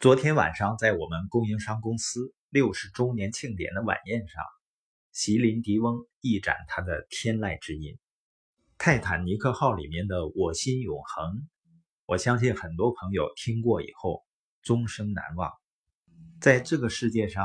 [0.00, 4.44] 昨天晚上，在我们供应商公司六十周年庆典的晚宴上，
[5.10, 7.98] 席琳迪翁一展他的天籁之音。
[8.78, 11.32] 泰坦尼克号里面的《我心永恒》，
[12.06, 14.24] 我相信很多朋友听过以后
[14.62, 15.50] 终生难忘。
[16.40, 17.44] 在这个世界上，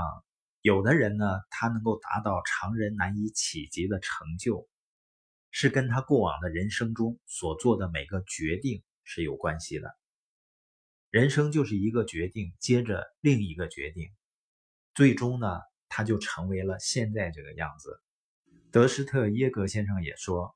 [0.62, 4.68] 有的人呢，他能够达到常人难以企及的成就，
[5.50, 9.98] 是跟他过往的人生中所做的每个决定是有关系的。
[11.14, 14.10] 人生就是一个决定，接着另一个决定，
[14.96, 18.02] 最终呢，他就成为了现在这个样子。
[18.72, 20.56] 德施特耶格先生也说，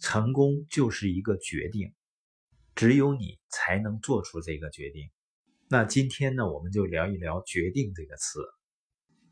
[0.00, 1.94] 成功就是一个决定，
[2.74, 5.08] 只有你才能做出这个决定。
[5.70, 8.40] 那今天呢，我们就聊一聊“决定”这个词。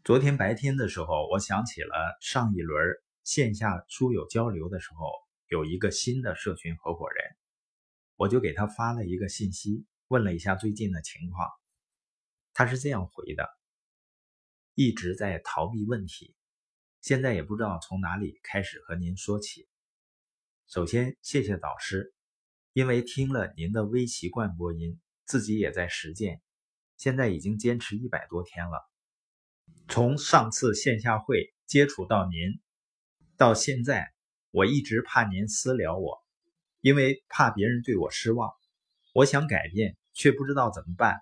[0.03, 2.83] 昨天白天的时候，我想起了上一轮
[3.23, 5.11] 线下书友交流的时候，
[5.49, 7.23] 有一个新的社群合伙人，
[8.17, 9.85] 我就给他发了一个信息。
[10.13, 11.49] 问了一下最近的情况，
[12.53, 13.49] 他是这样回的：
[14.75, 16.35] 一直在逃避问题，
[17.01, 19.67] 现在也不知道从哪里开始和您说起。
[20.67, 22.13] 首先，谢谢导师，
[22.75, 26.43] 因为听了您的微习惯播音，自己也在实践，
[26.99, 28.87] 现在已经坚持一百多天了。
[29.89, 32.61] 从上次线下会接触到您，
[33.39, 34.13] 到现在，
[34.51, 36.23] 我一直怕您私聊我，
[36.83, 38.53] 因为怕别人对我失望，
[39.15, 39.97] 我想改变。
[40.13, 41.21] 却不知道怎么办，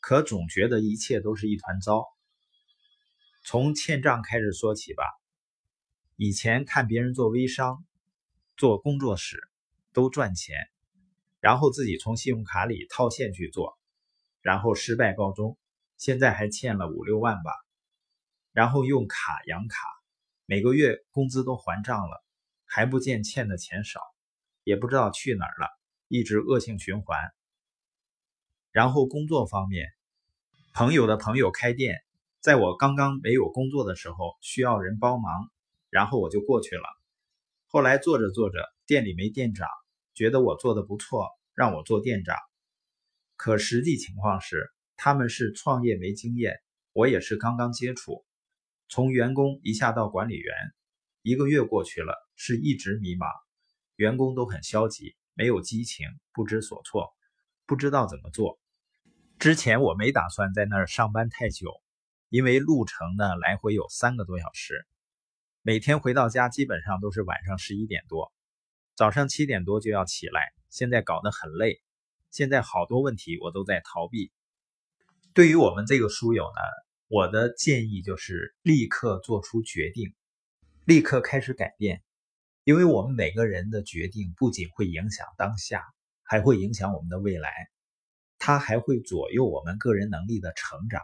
[0.00, 2.04] 可总觉得一切都是一团糟。
[3.44, 5.04] 从欠账开始说起吧。
[6.16, 7.84] 以前看别人做微商、
[8.56, 9.48] 做工作室
[9.92, 10.56] 都赚钱，
[11.38, 13.78] 然后自己从信用卡里套现去做，
[14.42, 15.56] 然后失败告终，
[15.96, 17.52] 现在还欠了五六万吧。
[18.52, 19.78] 然后用卡养卡，
[20.44, 22.24] 每个月工资都还账了，
[22.64, 24.00] 还不见欠的钱少，
[24.64, 25.68] 也不知道去哪儿了，
[26.08, 27.16] 一直恶性循环。
[28.78, 29.88] 然后工作方面，
[30.72, 31.96] 朋友的朋友开店，
[32.38, 35.50] 在我刚刚没有工作的时候需要人帮忙，
[35.90, 36.84] 然后我就过去了。
[37.66, 39.66] 后来做着做着，店里没店长，
[40.14, 42.36] 觉得我做的不错，让我做店长。
[43.34, 46.60] 可实际情况是，他们是创业没经验，
[46.92, 48.24] 我也是刚刚接触，
[48.88, 50.54] 从员工一下到管理员，
[51.22, 53.26] 一个月过去了，是一直迷茫，
[53.96, 57.12] 员工都很消极，没有激情，不知所措，
[57.66, 58.56] 不知道怎么做。
[59.38, 61.80] 之前我没打算在那儿上班太久，
[62.28, 64.84] 因为路程呢来回有三个多小时，
[65.62, 68.32] 每天回到家基本上都是晚上十一点多，
[68.96, 71.80] 早上七点多就要起来，现在搞得很累。
[72.32, 74.32] 现在好多问题我都在逃避。
[75.34, 76.60] 对于我们这个书友呢，
[77.06, 80.16] 我的建议就是立刻做出决定，
[80.84, 82.02] 立刻开始改变，
[82.64, 85.84] 因为我们每个人的决定不仅会影响当下，
[86.24, 87.52] 还会影响我们的未来。
[88.48, 91.02] 它还会左右我们个人能力的成长，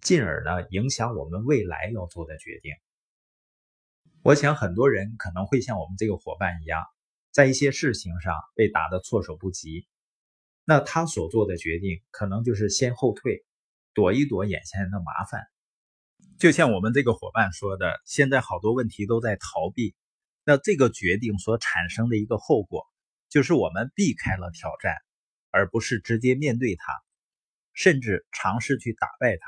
[0.00, 2.74] 进而呢影响我们未来要做的决定。
[4.24, 6.82] 我想很多人可能会像我们这个伙伴一样，
[7.30, 9.86] 在一些事情上被打得措手不及，
[10.64, 13.46] 那他所做的决定可能就是先后退，
[13.94, 15.46] 躲一躲眼前的麻烦。
[16.40, 19.94] 就像我们这个伙伴说的，现在好多问题都在逃避，
[20.42, 22.84] 那这个决定所产生的一个后果，
[23.28, 24.92] 就是我们避开了挑战。
[25.56, 26.92] 而不是直接面对它，
[27.72, 29.46] 甚至尝试去打败它。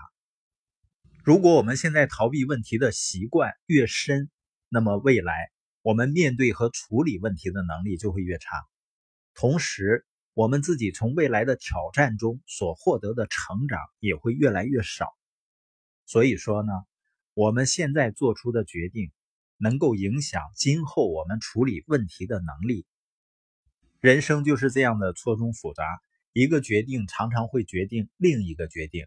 [1.23, 4.31] 如果我们现在逃避问题的习惯越深，
[4.71, 5.35] 那么未来
[5.83, 8.57] 我们面对和处理问题的能力就会越差，
[9.35, 15.15] 同时我们自己从未来的挑战中所获得的成长也会越来越少。
[16.07, 16.73] 所以说呢，
[17.35, 19.13] 我们现在做出的决定，
[19.59, 22.87] 能够影响今后我们处理问题的能力。
[24.01, 25.85] 人生就是这样的错综复杂，
[26.33, 29.07] 一个决定常常会决定另一个决定。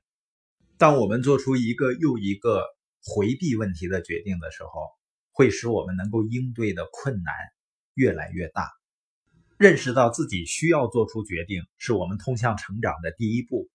[0.78, 2.66] 当我们做出一个又一个
[3.02, 4.90] 回避问题的决定的时候，
[5.32, 7.34] 会使我们能够应对的困难
[7.94, 8.70] 越来越大。
[9.58, 13.70] 认识到自己需要做出决定，是我们通向成长的第一步。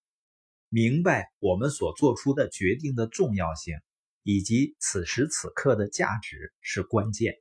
[0.69, 3.78] 明白我们所做出的决定的重要性，
[4.22, 7.36] 以及此时此刻的价值是关键。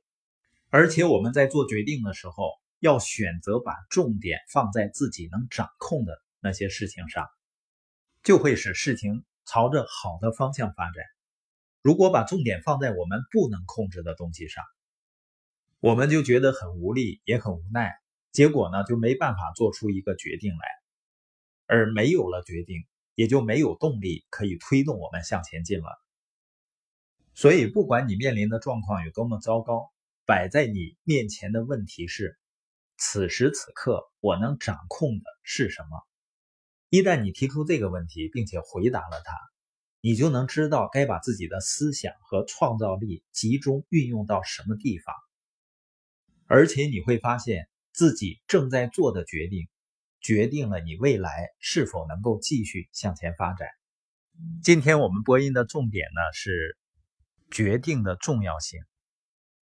[0.70, 7.26] 而且我们在做决定的时候，要选择把重点放在自己能掌控的那些事情上，
[8.22, 11.04] 就会使事情朝着好的方向发展。
[11.82, 14.64] 如果把重点放在我们不能控制的东西上，
[15.80, 17.94] 我们就觉得很无力，也很无奈，
[18.32, 20.66] 结果呢就没办法做出一个决定来，
[21.66, 22.84] 而没有了决定，
[23.14, 25.98] 也就没有动力可以推动我们向前进了。
[27.34, 29.92] 所以，不管你面临的状况有多么糟糕，
[30.24, 32.38] 摆在你面前的问题是。
[32.96, 36.06] 此时此刻，我能掌控的是什么？
[36.88, 39.34] 一旦你提出这个问题，并且回答了它，
[40.00, 45.14] 你就能知道该把自己的思想和创造力集中运用到什么地方，
[46.46, 49.68] 而且你会发现自己正在做的决定，
[50.20, 53.68] 决定了你未来是否能够继续向前发展。
[54.62, 56.78] 今天我们播音的重点呢是
[57.50, 58.80] 决定的重要性。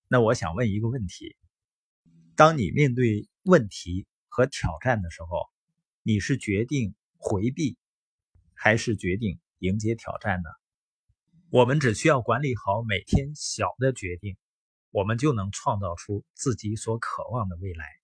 [0.09, 1.37] 那我想问一个问题：
[2.37, 5.49] 当你面对问题和挑战的时候，
[6.03, 7.77] 你是决定回避，
[8.55, 10.51] 还是决定迎接挑战呢？
[11.51, 14.37] 我们只需要管理好每天小的决定，
[14.91, 18.04] 我们就能创造出自己所渴望的未来。